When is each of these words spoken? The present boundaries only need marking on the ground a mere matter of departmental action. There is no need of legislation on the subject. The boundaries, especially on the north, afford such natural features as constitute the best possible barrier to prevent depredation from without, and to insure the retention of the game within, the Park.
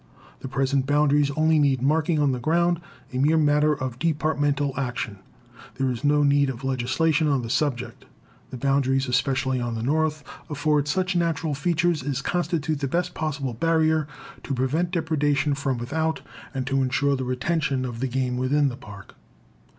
The 0.39 0.47
present 0.47 0.87
boundaries 0.87 1.29
only 1.37 1.59
need 1.59 1.79
marking 1.83 2.17
on 2.17 2.31
the 2.31 2.39
ground 2.39 2.81
a 3.13 3.19
mere 3.19 3.37
matter 3.37 3.71
of 3.71 3.99
departmental 3.99 4.73
action. 4.75 5.19
There 5.75 5.91
is 5.91 6.03
no 6.03 6.23
need 6.23 6.49
of 6.49 6.63
legislation 6.63 7.27
on 7.27 7.43
the 7.43 7.51
subject. 7.51 8.05
The 8.49 8.57
boundaries, 8.57 9.07
especially 9.07 9.61
on 9.61 9.75
the 9.75 9.83
north, 9.83 10.23
afford 10.49 10.87
such 10.87 11.15
natural 11.15 11.53
features 11.53 12.01
as 12.01 12.23
constitute 12.23 12.79
the 12.79 12.87
best 12.87 13.13
possible 13.13 13.53
barrier 13.53 14.07
to 14.41 14.55
prevent 14.55 14.89
depredation 14.89 15.53
from 15.53 15.77
without, 15.77 16.21
and 16.51 16.65
to 16.65 16.81
insure 16.81 17.15
the 17.15 17.23
retention 17.23 17.85
of 17.85 17.99
the 17.99 18.07
game 18.07 18.37
within, 18.37 18.69
the 18.69 18.77
Park. 18.77 19.13